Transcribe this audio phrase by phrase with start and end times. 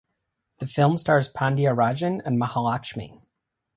[0.57, 3.21] The film stars Pandiarajan and Mahalakshmi.